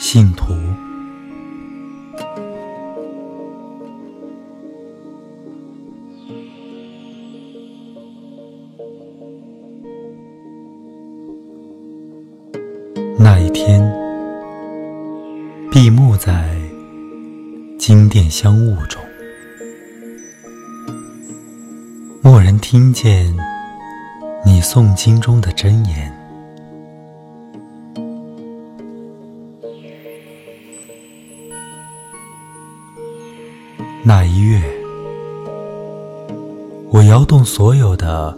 [0.00, 0.54] 信徒。
[13.18, 13.80] 那一天，
[15.70, 16.56] 闭目在
[17.78, 19.02] 金殿香雾中，
[22.22, 23.32] 蓦然听见
[24.46, 26.19] 你诵经中的真言。
[34.02, 34.58] 那一月，
[36.90, 38.34] 我摇动所有的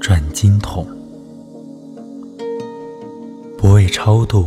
[0.00, 0.86] 转经筒，
[3.58, 4.46] 不为超度，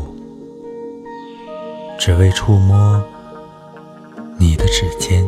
[1.99, 3.03] 只为触摸
[4.39, 5.27] 你的指尖。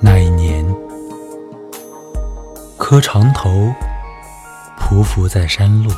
[0.00, 0.66] 那一年，
[2.78, 3.50] 磕长头，
[4.78, 5.90] 匍匐在山路。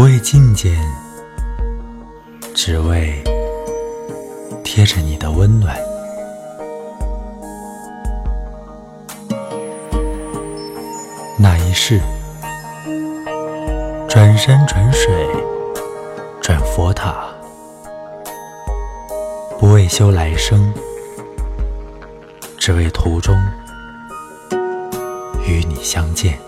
[0.00, 0.80] 不为觐见，
[2.54, 3.22] 只为
[4.64, 5.76] 贴着你的温暖。
[11.38, 12.00] 那一世，
[14.08, 15.12] 转山转水
[16.40, 17.28] 转佛塔，
[19.58, 20.72] 不为修来生，
[22.56, 23.36] 只为途中
[25.46, 26.38] 与你相见。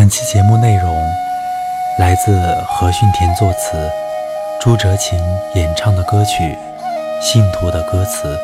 [0.00, 1.12] 本期节目内容
[1.98, 3.76] 来自何训田作词、
[4.58, 5.20] 朱哲琴
[5.54, 6.42] 演唱的歌曲
[7.22, 8.34] 《信徒》的歌词。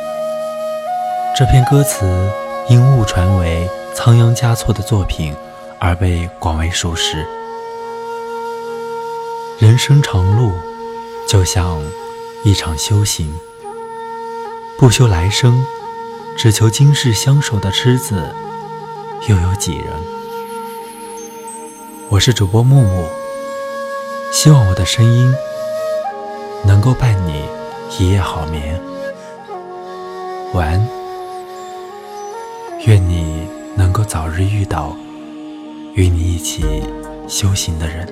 [1.34, 2.30] 这篇歌词
[2.68, 5.34] 因误传为仓央嘉措的作品
[5.80, 7.26] 而被广为熟识。
[9.58, 10.52] 人生长路，
[11.26, 11.82] 就像
[12.44, 13.34] 一场修行，
[14.78, 15.64] 不修来生，
[16.36, 18.34] 只求今世相守的痴子，
[19.26, 20.15] 又有几人？
[22.16, 23.06] 我是主播木木，
[24.32, 25.30] 希望我的声音
[26.64, 27.44] 能够伴你
[27.98, 28.80] 一夜好眠。
[30.54, 30.88] 晚安，
[32.86, 34.96] 愿你能够早日遇到
[35.92, 36.82] 与你一起
[37.28, 38.08] 修行的人。